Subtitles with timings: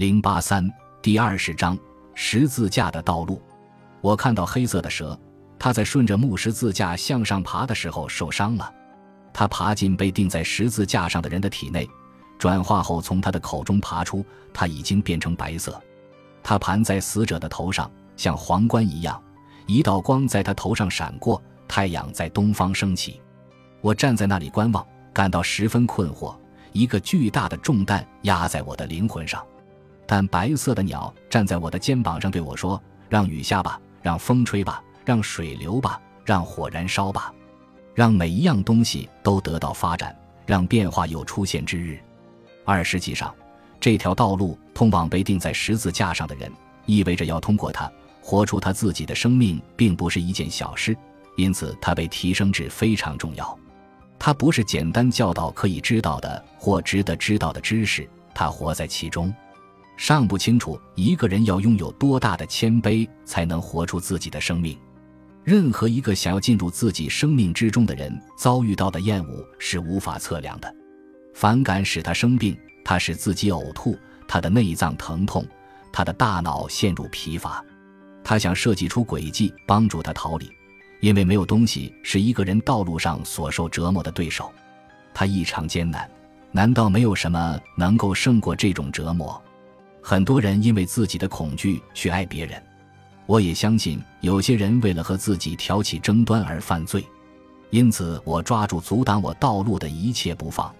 [0.00, 0.66] 零八三
[1.02, 1.78] 第二十章
[2.14, 3.38] 十字架的道路。
[4.00, 5.14] 我看到黑色的蛇，
[5.58, 8.72] 它在顺着木十字架向上爬的时候受伤了。
[9.30, 11.86] 它爬进被钉在十字架上的人的体内，
[12.38, 14.24] 转化后从他的口中爬出，
[14.54, 15.78] 它已经变成白色。
[16.42, 19.22] 它盘在死者的头上，像皇冠一样。
[19.66, 23.20] 一道光在他头上闪过，太阳在东方升起。
[23.82, 24.82] 我站在那里观望，
[25.12, 26.34] 感到十分困惑。
[26.72, 29.44] 一个巨大的重担压在我的灵魂上。
[30.10, 37.32] 但白色的鸟站在我的肩膀上对我说：“让雨下吧，让风吹吧，让水流吧，让火燃烧吧，
[37.94, 40.12] 让每一样东西都得到发展，
[40.44, 41.96] 让变化有出现之日。”
[42.66, 43.32] 二实际上，
[43.78, 46.50] 这条道路通往被钉在十字架上的人，
[46.86, 47.88] 意味着要通过它
[48.20, 50.96] 活出他自己的生命，并不是一件小事，
[51.36, 53.56] 因此它被提升至非常重要。
[54.18, 59.32] 它不是简单教导可以知道的或值得知道的知识，它活在其中。
[60.00, 64.74] 尚不清楚一个人要拥有多大的谦卑，才能活出自己的生命。
[65.44, 70.74] 任何一个想要进入自己生命之中的人，遭遇到的厌恶是无法测量的。
[71.34, 73.94] 反感使他生病，他使自己呕吐，
[74.26, 75.46] 他的内脏疼痛，
[75.92, 77.62] 他的大脑陷入疲乏。
[78.24, 80.50] 他想设计出诡计帮助他逃离，
[81.00, 84.50] 因为没有东西是一个人道路上所受折磨的对手。
[85.12, 86.10] 他异常艰难，
[86.52, 89.38] 难道没有什么能够胜过这种折磨？
[90.02, 92.60] 很多人因为自己的恐惧去爱别人，
[93.26, 97.04] 我也相信有些人为了和自己挑起争端而犯罪，
[97.70, 100.74] 因此我抓住阻挡我道路的一切不放。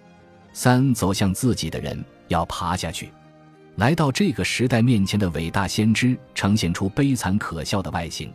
[0.52, 3.12] 三走向自己的人要爬下去，
[3.76, 8.32] 来到这个时代面前的伟大先知呈现出悲惨可笑的外形，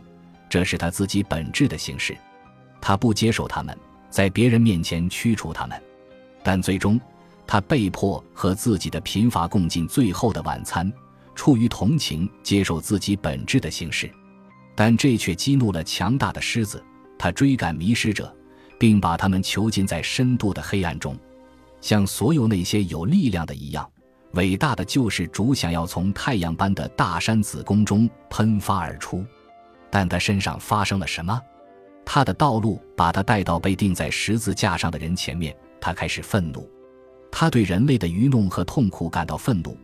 [0.48, 2.16] 这是他自己本质的形式。
[2.80, 3.76] 他不接受他们，
[4.08, 5.78] 在别人面前驱除他们，
[6.42, 6.98] 但最终。
[7.46, 10.92] 他被迫和自己的贫乏共进最后的晚餐，
[11.34, 14.10] 出于同情接受自己本质的形式，
[14.74, 16.82] 但这却激怒了强大的狮子。
[17.18, 18.34] 他追赶迷失者，
[18.78, 21.16] 并把他们囚禁在深度的黑暗中，
[21.80, 23.88] 像所有那些有力量的一样，
[24.32, 29.24] 伟大的救世主想要从太阳般的大山子宫中喷发而出。
[29.88, 31.40] 但他身上发生了什么？
[32.04, 36.68] 他的道路把他带到被钉在十字架上的人前面，他开始愤怒。
[37.38, 39.76] 他对人类的愚弄和痛苦感到愤怒，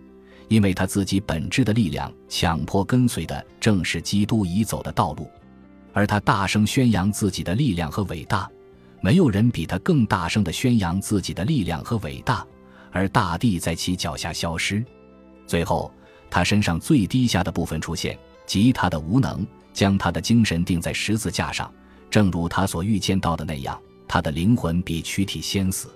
[0.48, 5.30] 因为他自己本质的力量强迫跟随的正是基督已走的道路，
[5.92, 8.50] 而他大声宣扬自己的力量和伟大，
[9.02, 12.42] 没有人比他更大声地宣扬自己的力量和伟大，
[12.90, 14.82] 而大地在其脚下消失。
[15.46, 15.92] 最后，
[16.30, 21.70] 他身上最低下的部分出现，即他的无能，将他的精神钉在十字架上，
[22.10, 25.90] 正如他所预见到的那样，他的灵魂比躯体先死。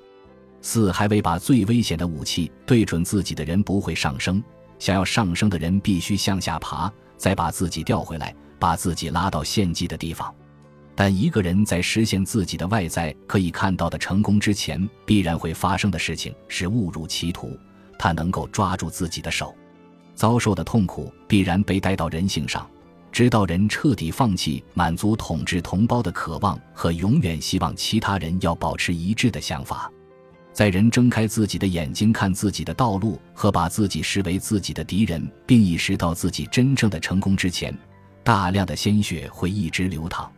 [0.69, 4.43] 四还未把最危险的武器对准自己的人不会上升，
[4.81, 10.35] 想要上升的人必须向下爬，再把自己调回来，把自己拉到献祭的地方。
[10.97, 17.57] 但一个人在实现自己的外在可以看到的成功之前，必然会发生的事情是误入歧途。
[17.97, 19.55] 他能够抓住自己的手，
[20.17, 22.69] 遭受的痛苦必然被带到人性上，
[23.13, 29.89] 直到人彻底放弃满足统治同胞的渴望和永远希望其他人要保持一致的想法。
[30.57, 37.77] 在人睁开自己的眼睛看自己的道路和把自己视为自己的敌人，并意识到自己真正的成功之前，
[38.25, 40.33] 大量的鲜血会一直流淌。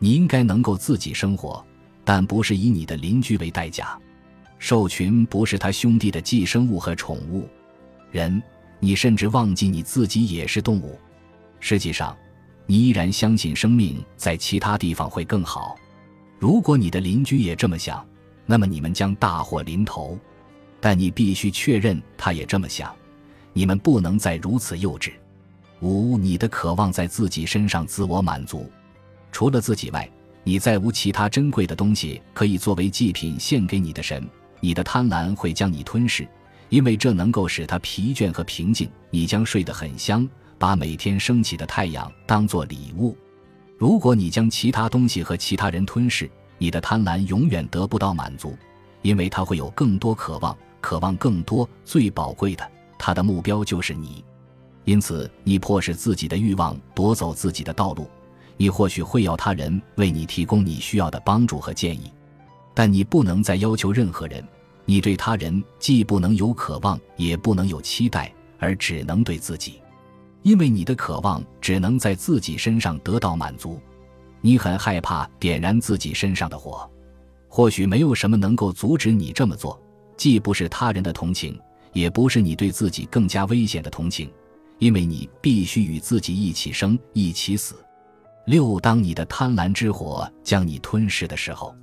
[0.00, 1.64] 你应该能够自己生活，
[2.04, 3.96] 但不是以你的邻居为代价。
[4.58, 7.48] 兽群不是他兄弟的寄生物和宠物。
[8.10, 8.42] 人，
[8.80, 10.98] 你甚至忘记你自己也是动物。
[11.60, 12.16] 实际上，
[12.66, 15.76] 你依然相信生命在其他地方会更好。
[16.40, 18.04] 如果你的邻居也这么想。
[18.46, 20.18] 那么你们将大祸临头，
[20.80, 22.94] 但你必须确认他也这么想。
[23.52, 25.12] 你们不能再如此幼稚。
[25.80, 28.70] 五，你的渴望在自己身上自我满足，
[29.30, 30.08] 除了自己外，
[30.44, 34.26] 你再无其他珍贵的东西可以作为祭品献给你的神。
[34.60, 36.26] 你的贪婪会将你吞噬，
[36.68, 38.88] 因为这能够使他疲倦和平静。
[39.10, 43.16] 你将睡得很香，把每天升起的太阳当作礼物。
[43.76, 46.30] 如果你将其他东西和其他人吞噬，
[46.62, 48.56] 你的贪婪永远得不到满足，
[49.02, 51.68] 因为他会有更多渴望，渴望更多。
[51.84, 54.24] 最宝贵的，他的目标就是你。
[54.84, 58.08] 因此，你迫使自己的欲望夺走自己的道路。
[58.56, 62.12] 你或许会要他人为你提供你需要的帮助和建议，
[62.74, 64.46] 但你不能再要求任何人。
[64.84, 69.80] 你对他人既不能有渴望，也不能有期待，而只能对自己，
[70.42, 73.80] 因为你的渴望只能在自己身上得到满足。
[74.42, 76.86] 你很害怕点燃自己身上的火，
[77.48, 79.80] 或许没有什么能够阻止你这么做，
[80.16, 81.58] 既不是他人的同情，
[81.92, 84.30] 也不是你对自己更加危险的同情，
[84.78, 87.76] 因为你必须与自己一起生，一起死。
[88.46, 91.74] 六，当你的贪婪之火将你吞噬的时候，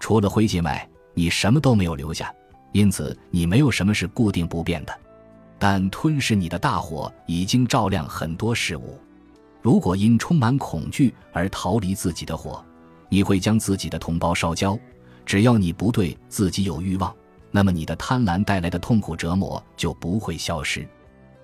[0.00, 2.34] 除了灰烬外，你什么都没有留下，
[2.72, 4.92] 因此你没有什么是固定不变的。
[5.56, 8.98] 但吞噬你的大火已经照亮很多事物。
[9.62, 12.62] 如果因充满恐惧而逃离自己的火，
[13.08, 14.78] 你会将自己的同胞烧焦。
[15.24, 17.14] 只要你不对自己有欲望，
[17.52, 20.86] 那么你的贪婪带来的痛苦折磨就不会消失。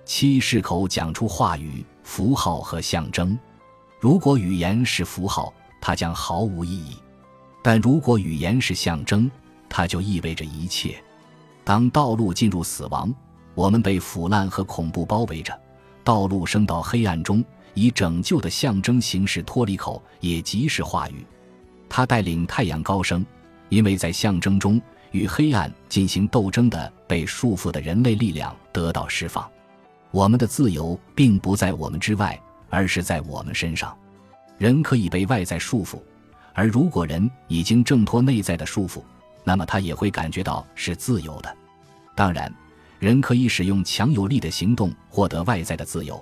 [0.03, 3.39] 七是口讲出话语、符号和象征。
[4.01, 6.97] 如果语言是符号，它将毫无意义；
[7.63, 9.31] 但如果语言是象征，
[9.69, 11.01] 它就意味着一切。
[11.63, 13.13] 当道路进入死亡。
[13.55, 15.59] 我们被腐烂和恐怖包围着，
[16.01, 17.43] 道路升到黑暗中，
[17.79, 21.25] 以拯救的象征形式脱离口，也即是话语。
[21.87, 23.25] 他带领太阳高升，
[23.69, 24.81] 因为在象征中
[25.11, 29.49] 与黑暗进行斗争的被束缚的人类力量得到释放。
[30.11, 32.37] 我们的自由并不在我们之外，
[32.69, 33.97] 而是在我们身上。
[34.57, 36.01] 人可以被外在束缚，
[36.53, 39.01] 而如果人已经挣脱内在的束缚，
[39.45, 41.57] 那么他也会感觉到是自由的。
[42.13, 42.53] 当然。
[42.99, 46.21] 人可以使用强有力的行动获得外在的自由，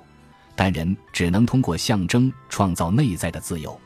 [0.57, 3.79] 但人只能通过象征创造内在的自由。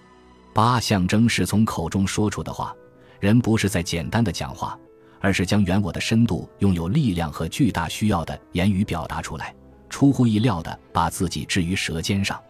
[0.53, 2.73] 八象征是从口中说出的话，
[3.19, 4.79] 人不是在简单的讲话，
[5.19, 9.53] 而是将原我的深度、拥有力量和巨大需要的言语表达出来，
[9.89, 12.41] 出乎意料的把自己置于舌尖上。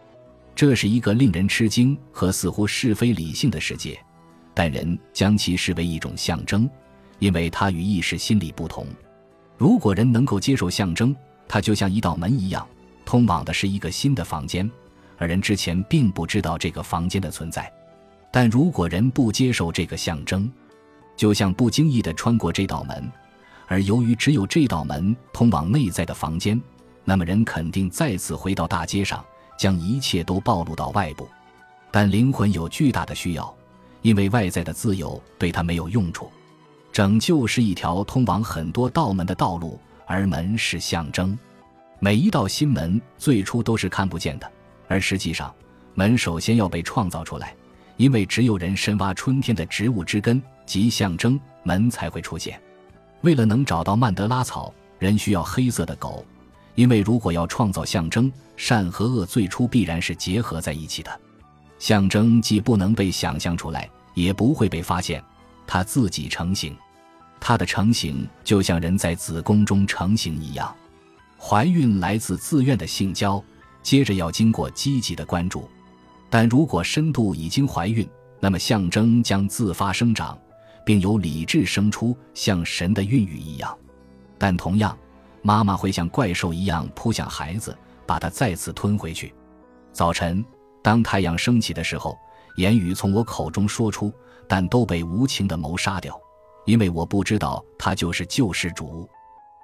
[0.54, 3.98] 这是一个令人吃惊和似乎是非理性的世界，
[4.54, 6.70] 但人将其视为一种象征，
[7.18, 8.86] 因为它与意识心理不同。
[9.58, 11.14] 如果人能够接受象征，
[11.48, 12.66] 它就像一道门一样，
[13.12, 14.70] 通往的是一个新的房间，
[15.18, 17.70] 而人之前并不知道这个房间的存在。
[18.30, 20.50] 但如果人不接受这个象征，
[21.14, 23.12] 就像不经意地穿过这道门，
[23.66, 26.58] 而由于只有这道门通往内在的房间，
[27.04, 29.22] 那么人肯定再次回到大街上，
[29.58, 31.28] 将一切都暴露到外部。
[31.90, 33.54] 但灵魂有巨大的需要，
[34.00, 36.32] 因为外在的自由对他没有用处。
[36.90, 41.38] 拯救是一条通往很多道门的道路，而门是象征。
[42.04, 44.52] 每一道新门最初都是看不见的，
[44.88, 45.54] 而实际上，
[45.94, 47.54] 门首先要被创造出来，
[47.96, 52.60] 因为只有人深挖春天的植物之根及象征，门才会出现。
[53.20, 56.26] 为了能找到曼德拉草，人需要黑色的狗，
[56.74, 61.20] 因为如果要创造象征，善和恶最初必然是结合在一起的。
[61.78, 65.22] 象征既不能被想象出来，也不会被发现。
[65.68, 66.76] 它自己成型，
[67.38, 70.74] 它的成型就像人在子宫中成型一样。
[71.44, 73.42] 怀孕来自自愿的性交，
[73.82, 75.68] 接着要经过积极的关注。
[76.30, 78.08] 但如果深度已经怀孕，
[78.38, 80.38] 那么象征将自发生长，
[80.86, 83.76] 并由理智生出，像神的孕育一样。
[84.38, 84.96] 但同样，
[85.42, 89.34] 妈妈会像怪兽一样扑向孩子，把它再次吞回去。
[89.92, 90.44] 早晨，
[90.80, 92.16] 当太阳升起的时候，
[92.56, 94.12] 言语从我口中说出。
[94.48, 96.20] 但都被无情的谋杀掉，
[96.66, 99.08] 因为我不知道他就是救世主。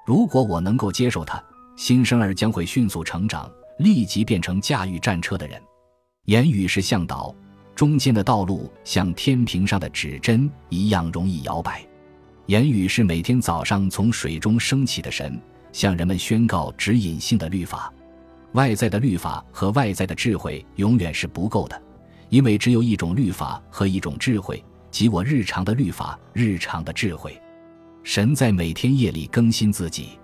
[0.07, 1.43] 如果我能够接受他，
[1.79, 3.49] 新生儿将会迅速成长，
[3.79, 5.63] 立即变成驾驭战车的人。
[6.25, 7.33] 言语是向导，
[7.73, 11.87] 中间的道路像天平上的指针一样容易摇摆。
[12.47, 15.41] 言语是每天早上从水中升起的神，
[15.71, 17.93] 向人们宣告指引性的律法。
[18.55, 21.81] 外在的律法和外在的智慧永远是不够的。
[22.29, 27.41] 因为只有一种律法和一种智慧，即我日常的律法、日常的智慧。
[28.03, 30.19] 神在每天夜里更新自己，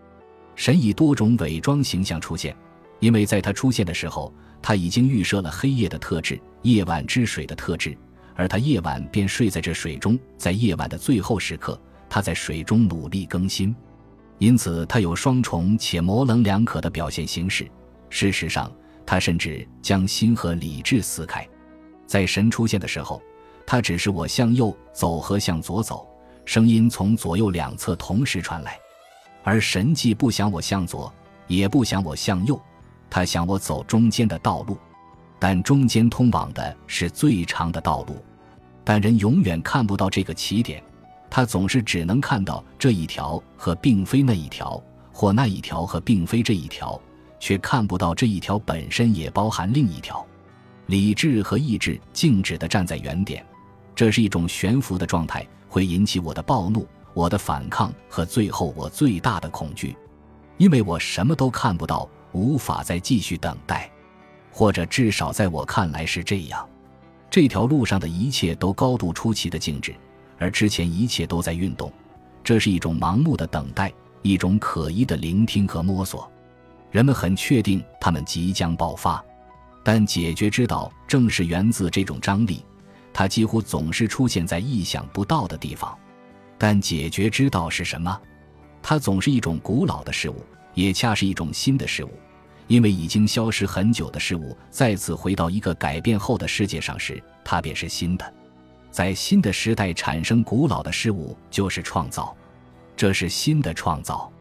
[0.56, 2.56] 神以多种伪装形象出现，
[3.00, 4.32] 因为在他出现的时候，
[4.62, 7.96] 他已经预设了黑夜的特质、夜晚之水的特质，
[8.34, 13.74] 而他夜晚便睡在这水中，在夜晚的最后时刻，他在水中努力更新，
[14.38, 17.68] 因此他有双重且模棱两可的表现形式。
[18.08, 18.70] 事实上，
[19.04, 21.46] 他甚至将心和理智撕开。
[22.06, 23.20] 在神出现的时候，
[23.66, 26.06] 他只是我向右走和向左走，
[26.44, 28.78] 声音从左右两侧同时传来，
[29.44, 31.12] 而神既不想我向左，
[31.46, 32.60] 也不想我向右，
[33.08, 34.76] 他想我走中间的道路，
[35.38, 38.16] 但中间通往的是最长的道路，
[38.82, 40.82] 但人永远看不到这个起点，
[41.28, 44.82] 他总是只能看到这一条和并非那一条，
[45.12, 46.98] 或那一条和并非这一条，
[47.38, 50.26] 却看不到这一条本身也包含另一条。
[50.86, 53.44] 理智和意志静止地站在原点，
[53.94, 59.96] 这是一种悬浮的状态，会引起我的暴怒、我的反抗和最后我最大的恐惧，
[60.58, 63.90] 因为我什么都看不到，无法再继续等待，
[64.50, 66.68] 或者至少在我看来是这样。
[67.30, 69.94] 这条路上的一切都高度出奇的静止，
[70.38, 71.92] 而之前一切都在运动，
[72.42, 73.92] 这是一种盲目的等待，
[74.22, 76.30] 一种可疑的聆听和摸索。
[76.90, 79.24] 人们很确定他们即将爆发，
[79.82, 82.64] 但解决之道正是源自这种张力。
[83.12, 85.96] 它几乎总是出现在意想不到的地方。
[86.58, 88.20] 但解决之道是什么？
[88.82, 90.44] 它总是一种古老的事物，
[90.74, 92.10] 也恰是一种新的事物。
[92.66, 98.34] 因为已经消失很久的事物再次回到一个改变后的世界上时，它便是新的。
[98.90, 102.34] 在新的时代产生古老的事物，就是创造。
[102.96, 104.32] 这是新的创造，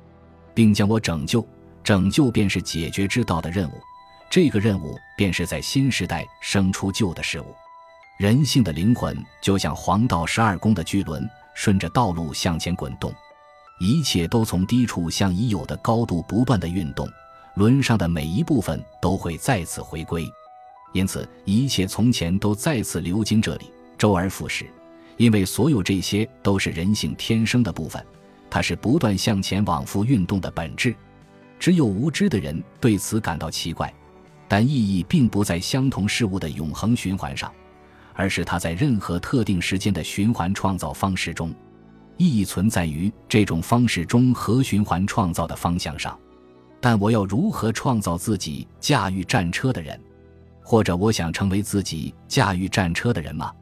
[0.54, 1.46] 并将我拯救。
[1.84, 3.74] 拯救便是解决之道的任务。
[4.30, 7.54] 这个任务便是在新时代生出旧的事物。
[8.18, 13.14] 人性的灵魂就像黄道十二宫的巨轮，顺着道路向前滚动，
[13.80, 17.08] 一切都从低处向已有的高度不断的运动。
[17.56, 20.28] 轮上的每一部分都会再次回归，
[20.92, 24.68] 因此一切从前都再次流经这里，周而复始。
[25.18, 28.04] 因为所有这些都是人性天生的部分，
[28.50, 30.96] 它是不断向前往复运动的本质。
[31.60, 33.94] 只有无知的人对此感到奇怪，
[34.48, 37.54] 但意义并不在相同事物的永恒循环上，
[38.14, 41.54] 而是它在任何特定时间的循环创造方式中，
[42.18, 46.18] 意义存在于这种方式中和循环创造的方向上。
[46.80, 50.00] 但我要如何创造自己驾驭战车的人，
[50.62, 53.54] 或者我想成为自己驾驭战车的人吗？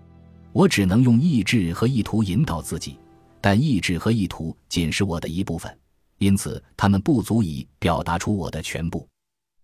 [0.53, 2.97] 我只能用意志和意图引导自己，
[3.39, 5.73] 但意志和意图仅是我的一部分，
[6.17, 9.07] 因此他们不足以表达出我的全部。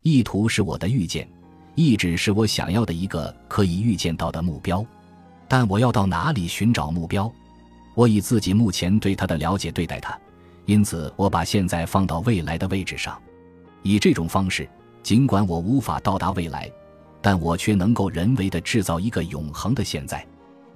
[0.02, 1.28] 意图是我的预见，
[1.78, 4.84] 意志是我想要的一个可以预见到的目标，
[5.48, 7.32] 但我要到哪里寻找目标？
[7.94, 10.20] 我以自己目前对他的了解对待他，
[10.66, 13.16] 因此我把现在放到未来的位置上。
[13.84, 14.68] 以这种方式，
[15.04, 16.68] 尽管我无法到达未来，
[17.22, 20.26] 但我却能够人为的制造一个永恒的现在。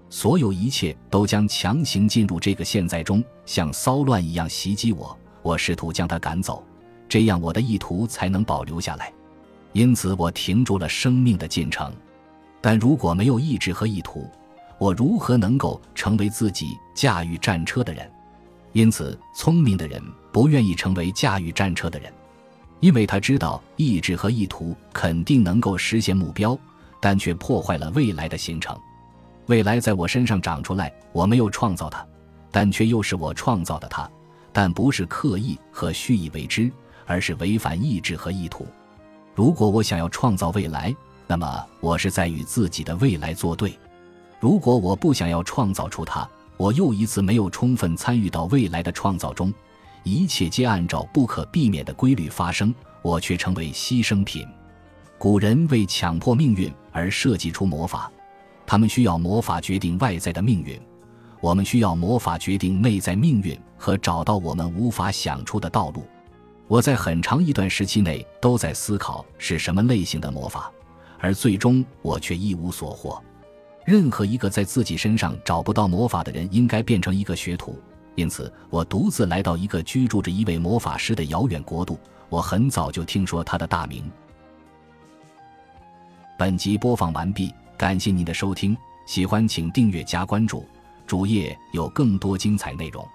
[0.08, 5.17] 所有一切都将强行进入这个现在中，像骚乱一样袭击我。
[5.41, 6.63] 我试图将它赶走，
[7.10, 9.12] 这样我的意图才能保留下来。
[9.73, 11.93] 因此，我停住了生命的进程。
[12.59, 14.29] 但如果没有意志和意图，
[14.77, 18.09] 我如何能够成为自己驾驭战车的人？
[18.73, 20.01] 因此，聪明的人
[20.31, 22.11] 不愿意成为驾驭战车的人。
[22.79, 26.57] 因为他知道意志和意图肯定能够实现目标，
[26.99, 28.75] 但却破坏了未来的形成。
[29.45, 32.05] 未来在我身上长出来，我没有创造它，
[32.49, 34.09] 但却又是我创造的它。
[34.51, 36.71] 但不是刻意和蓄意为之，
[37.05, 38.65] 而是违反意志和意图。
[39.41, 40.95] 如果我想要创造未来，
[41.25, 43.71] 那么我是在与自己的未来作对；
[44.39, 49.51] 如果我不想要创造出它，我又一次没有充分参与到未来的创造中。
[50.03, 52.71] 一切皆按照不可避免的规律发生，
[53.01, 54.48] 我却成为牺牲品。
[55.17, 58.12] 古人为强迫命运而设计出魔法，
[58.67, 60.79] 他们需要魔法决定外在的命运，
[61.39, 66.05] 我们需要魔法决定内在命运和找到我们无法想出的道路。
[66.68, 70.72] 我在很长一段时期内都在思考是什么类型的魔法，
[71.20, 73.22] 而最终我却一无所获。
[73.86, 77.77] 任何一个在自己身上找不到魔法的人，应该变成一个学徒。
[78.15, 82.00] 因此，我独自来到一个居住着一位魔法师的遥远国度。
[82.30, 84.10] 我很早就听说他的大名。
[86.38, 90.65] 本集播放完毕，感谢您的收听，喜欢请订阅加关注，
[91.06, 93.06] 主页有更多精彩内容。